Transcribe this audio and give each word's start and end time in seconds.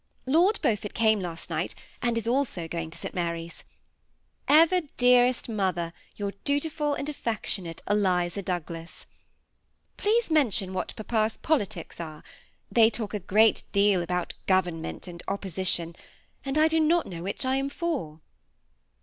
Lord 0.25 0.59
Beaufort 0.63 0.95
cam^ 0.95 1.21
last 1.21 1.51
night, 1.51 1.75
and 2.01 2.17
is 2.17 2.27
also 2.27 2.67
going 2.67 2.89
to 2.89 2.97
St 2.97 3.13
Mary's. 3.13 3.63
''Ever, 4.47 4.81
dearest 4.97 5.47
mother, 5.47 5.93
''Your 6.17 6.33
dutiful 6.43 6.95
and 6.95 7.07
afPeotionate) 7.07 7.81
"Eliza 7.87 8.41
Douglas 8.41 9.05
''Please 9.99 10.31
mention 10.31 10.73
what 10.73 10.95
papa's 10.95 11.37
politics 11.37 11.99
are. 12.01 12.23
They 12.71 12.89
talk 12.89 13.13
a 13.13 13.19
great 13.19 13.61
deal 13.71 14.01
about 14.01 14.33
government 14.47 15.07
and 15.07 15.21
opposition, 15.27 15.95
and 16.43 16.57
I 16.57 16.67
do 16.67 16.79
not 16.79 17.05
know 17.05 17.21
which 17.21 17.45
I 17.45 17.57
am 17.57 17.69
for." 17.69 18.21